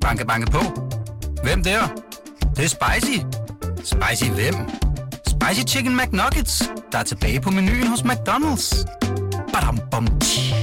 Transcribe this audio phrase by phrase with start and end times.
[0.00, 0.60] Banke, banke på.
[1.42, 1.80] Hvem der?
[2.40, 3.18] Det, det er spicy.
[3.76, 4.54] Spicy hvem?
[5.26, 8.84] Spicy Chicken McNuggets, der er tilbage på menuen hos McDonald's.
[9.52, 10.54] Badum, bom, tji.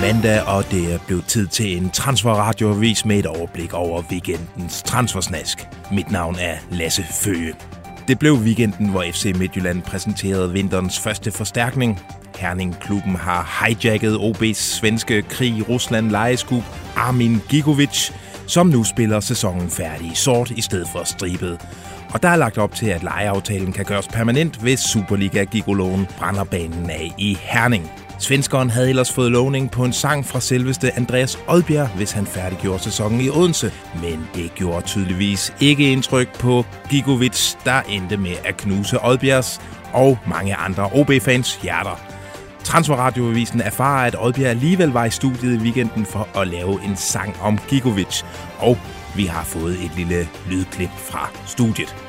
[0.00, 5.58] Mandag, og det er blevet tid til en transferradioavis med et overblik over weekendens transfersnask.
[5.92, 7.54] Mit navn er Lasse Føge.
[8.08, 12.00] Det blev weekenden, hvor FC Midtjylland præsenterede vinterens første forstærkning.
[12.38, 16.62] Herning-klubben har hijacket OB's svenske krig i Rusland lejeskub
[16.96, 18.10] Armin Gigovic,
[18.46, 21.60] som nu spiller sæsonen færdig i sort i stedet for stribet.
[22.14, 26.44] Og der er lagt op til, at lejeaftalen kan gøres permanent, hvis Superliga Gigoloen brænder
[26.44, 27.90] banen af i Herning.
[28.20, 32.82] Svenskeren havde ellers fået lovning på en sang fra selveste Andreas Odbjerg, hvis han færdiggjorde
[32.82, 33.72] sæsonen i Odense.
[34.02, 39.60] Men det gjorde tydeligvis ikke indtryk på Gigovic, der endte med at knuse Odbjergs
[39.92, 42.00] og mange andre OB-fans hjerter.
[42.64, 47.36] Transferradioavisen erfarer, at Odbjerg alligevel var i studiet i weekenden for at lave en sang
[47.42, 48.22] om Gigovic.
[48.58, 48.78] Og
[49.16, 52.07] vi har fået et lille lydklip fra studiet.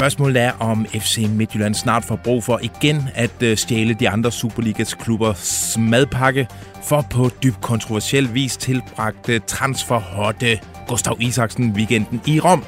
[0.00, 4.32] Spørgsmålet er, om FC Midtjylland snart får brug for igen at øh, stjæle de andre
[4.32, 6.48] Superligas klubbers madpakke,
[6.82, 12.64] for på dybt kontroversiel vis tilbragte transferhotte Gustav Isaksen weekenden i Rom.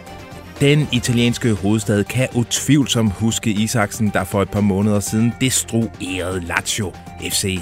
[0.60, 6.92] Den italienske hovedstad kan utvivlsomt huske Isaksen, der for et par måneder siden destruerede Lazio.
[7.20, 7.60] FC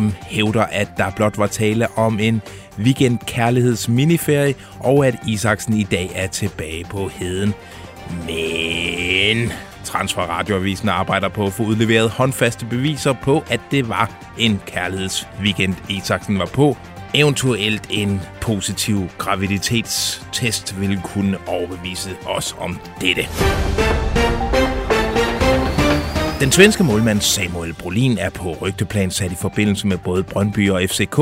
[0.00, 2.42] M hævder, at der blot var tale om en
[2.78, 7.54] weekend kærligheds miniferie, og at Isaksen i dag er tilbage på heden.
[8.26, 9.52] Men
[9.84, 16.38] Transferradioavisen arbejder på at få udleveret håndfaste beviser på, at det var en kærlighedsweekend, Isaksen
[16.38, 16.76] var på.
[17.14, 23.22] Eventuelt en positiv graviditetstest vil kunne overbevise os om dette.
[26.42, 30.82] Den svenske målmand Samuel Brolin er på rygteplan sat i forbindelse med både Brøndby og
[30.86, 31.18] FCK,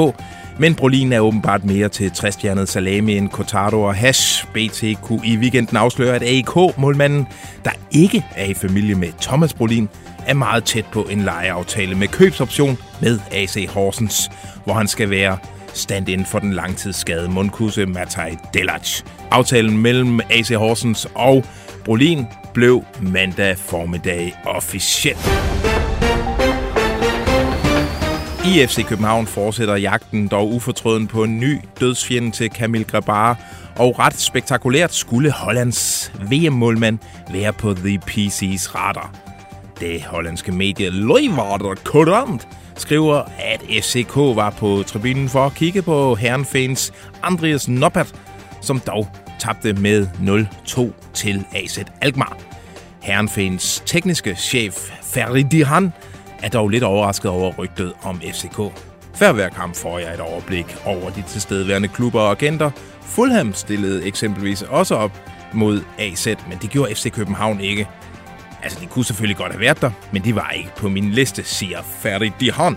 [0.58, 4.46] men Brolin er åbenbart mere til 60 salami end Cotardo og Hash.
[4.46, 7.26] BT kunne i weekenden afsløre, at AIK-målmanden,
[7.64, 9.88] der ikke er i familie med Thomas Brolin,
[10.26, 14.30] er meget tæt på en lejeaftale med købsoption med AC Horsens,
[14.64, 15.38] hvor han skal være
[15.74, 19.02] stand-in for den langtidsskadede mundkusse Matej Delac.
[19.30, 21.44] Aftalen mellem AC Horsens og
[21.84, 25.30] Brolin blev mandag formiddag officielt.
[28.44, 33.38] I FC København fortsætter jagten dog ufortrøden på en ny dødsfjende til Kamil Grabar,
[33.76, 36.98] og ret spektakulært skulle Hollands VM-målmand
[37.32, 39.14] være på The PC's radar.
[39.80, 46.14] Det hollandske medie Leeuwarder Courant skriver, at FCK var på tribunen for at kigge på
[46.14, 46.92] herrenfans
[47.22, 48.14] Andreas Noppert,
[48.60, 49.08] som dog
[49.40, 50.06] tabte med
[50.66, 52.36] 0-2 til AZ Alkmaar.
[53.02, 55.92] Herrenfans tekniske chef Feridihan
[56.42, 58.60] er dog lidt overrasket over rygtet om FCK.
[59.14, 62.70] Før hver kamp får jeg et overblik over de tilstedeværende klubber og agenter.
[63.02, 65.20] Fulham stillede eksempelvis også op
[65.52, 67.88] mod AZ, men det gjorde FC København ikke.
[68.62, 71.44] Altså, de kunne selvfølgelig godt have været der, men de var ikke på min liste,
[71.44, 72.76] siger Feridihan.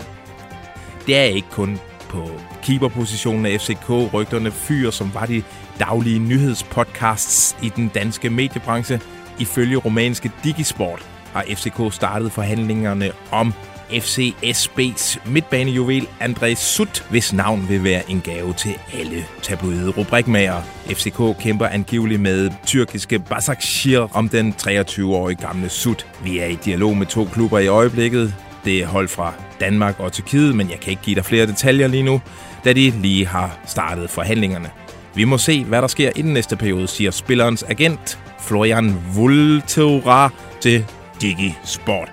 [1.06, 1.80] Det er ikke kun
[2.14, 2.30] på
[2.62, 5.42] keeperpositionen af FCK rygterne fyr, som var de
[5.78, 9.00] daglige nyhedspodcasts i den danske mediebranche.
[9.38, 13.54] Ifølge romanske Digisport har FCK startet forhandlingerne om
[13.90, 20.62] FCSB's midtbanejuvel André Sut, hvis navn vil være en gave til alle tabloide rubrikmager.
[20.86, 26.06] FCK kæmper angiveligt med tyrkiske Basakşehir om den 23-årige gamle Sut.
[26.24, 28.34] Vi er i dialog med to klubber i øjeblikket.
[28.64, 31.86] Det er hold fra Danmark og Tyrkiet, men jeg kan ikke give dig flere detaljer
[31.86, 32.20] lige nu,
[32.64, 34.70] da de lige har startet forhandlingerne.
[35.14, 40.30] Vi må se, hvad der sker i den næste periode, siger spillerens agent Florian Vultura
[40.60, 40.86] til
[41.20, 42.08] Digi Sport.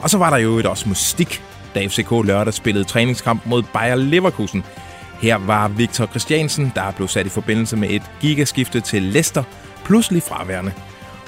[0.00, 1.42] Og så var der jo et også mystik,
[1.74, 4.64] da FCK lørdag spillede træningskamp mod Bayer Leverkusen.
[5.20, 9.42] Her var Victor Christiansen, der blev sat i forbindelse med et gigaskifte til Leicester,
[9.84, 10.72] pludselig fraværende.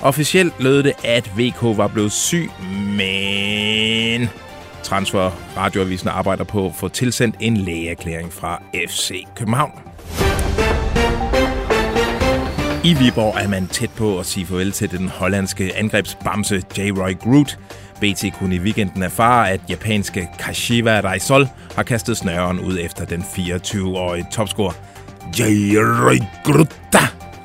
[0.02, 2.50] Officielt lød det, at VK var blevet syg,
[2.96, 4.28] men
[4.84, 9.72] Transfer Radioavisen arbejder på at få tilsendt en lægeerklæring fra FC København.
[12.84, 16.80] I Viborg er man tæt på at sige farvel til den hollandske angrebsbamse J.
[16.80, 17.58] Roy Groot.
[18.00, 23.20] BT kunne i weekenden erfare, at japanske Kashiwa Reisol har kastet snøren ud efter den
[23.20, 24.72] 24-årige topscorer.
[25.38, 25.42] J.
[25.78, 26.76] Roy Groot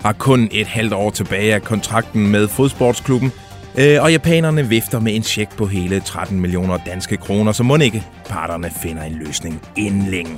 [0.01, 3.31] har kun et halvt år tilbage af kontrakten med fodsportsklubben,
[3.77, 7.75] øh, og japanerne vifter med en check på hele 13 millioner danske kroner, så må
[7.75, 10.37] ikke parterne finder en løsning inden længe.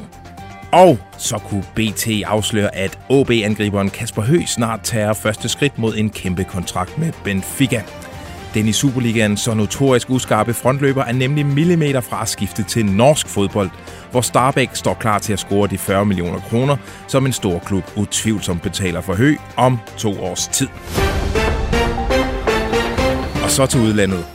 [0.71, 6.09] Og så kunne BT afsløre, at OB-angriberen Kasper Høgh snart tager første skridt mod en
[6.09, 7.81] kæmpe kontrakt med Benfica.
[8.53, 13.27] Den i Superligaen så notorisk uskarpe frontløber er nemlig millimeter fra at skifte til norsk
[13.27, 13.69] fodbold,
[14.11, 17.83] hvor Starbæk står klar til at score de 40 millioner kroner, som en stor klub
[17.95, 20.67] utvivlsomt betaler for hø om to års tid.
[23.51, 24.25] Så til udlandet.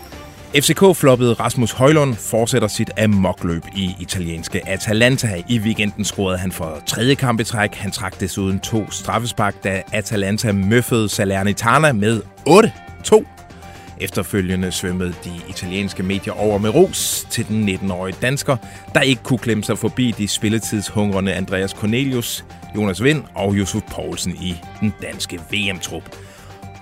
[0.54, 5.42] FCK-floppede Rasmus Højlund fortsætter sit amokløb i italienske Atalanta.
[5.48, 7.74] I weekenden scorede han for tredje kamp i træk.
[7.74, 13.24] Han trak desuden to straffespark, da Atalanta møffede Salernitana med 8-2
[14.00, 18.56] Efterfølgende svømmede de italienske medier over med ros til den 19-årige dansker,
[18.94, 22.44] der ikke kunne klemme sig forbi de spilletidshungrende Andreas Cornelius,
[22.76, 26.16] Jonas Vind og Josef Poulsen i den danske VM-trup.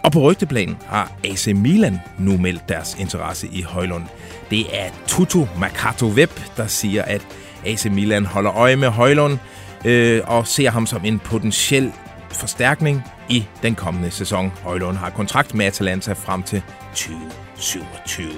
[0.05, 4.05] Og på rygteplanen har AC Milan nu meldt deres interesse i Højlund.
[4.51, 7.27] Det er Tutu Makato Web, der siger, at
[7.67, 9.39] AC Milan holder øje med Højlund
[9.85, 11.93] øh, og ser ham som en potentiel
[12.31, 14.53] forstærkning i den kommende sæson.
[14.63, 16.63] Højlund har kontrakt med Atalanta frem til
[16.95, 18.29] 2027.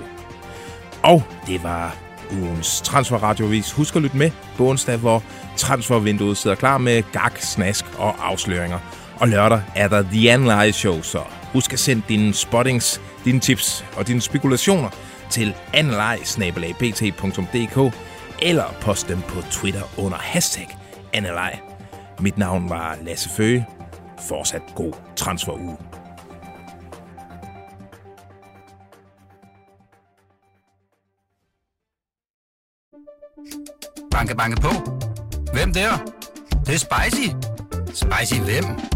[1.02, 1.96] Og det var
[2.32, 3.72] ugens transferradiovis.
[3.72, 5.22] Husk at lytte med på onsdag, hvor
[5.56, 8.78] transfervinduet sidder klar med gag, snask og afsløringer.
[9.20, 11.20] Og lørdag er der The Analyze Show, så
[11.52, 14.90] husk at sende dine spottings, dine tips og dine spekulationer
[15.30, 17.94] til analyze.pt.dk
[18.42, 20.78] eller post dem på Twitter under hashtag
[21.12, 21.60] Analyze.
[22.20, 23.66] Mit navn var Lasse Føge.
[24.28, 25.76] Fortsat god transferuge.
[34.10, 34.70] Banke, banke på.
[35.52, 35.96] Hvem der?
[35.96, 36.14] Det,
[36.66, 37.28] det er spicy.
[37.94, 38.95] Spicy hvem?